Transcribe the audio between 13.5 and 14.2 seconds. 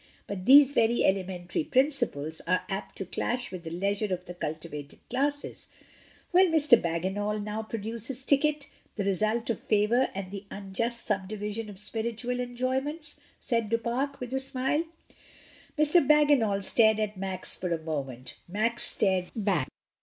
Du Pare,